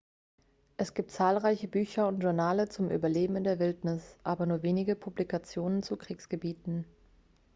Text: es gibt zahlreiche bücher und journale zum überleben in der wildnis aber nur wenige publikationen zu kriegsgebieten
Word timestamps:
es 0.77 0.95
gibt 0.95 1.11
zahlreiche 1.11 1.67
bücher 1.67 2.07
und 2.07 2.23
journale 2.23 2.67
zum 2.67 2.89
überleben 2.89 3.35
in 3.35 3.43
der 3.43 3.59
wildnis 3.59 4.15
aber 4.23 4.47
nur 4.47 4.63
wenige 4.63 4.95
publikationen 4.95 5.83
zu 5.83 5.95
kriegsgebieten 5.95 6.85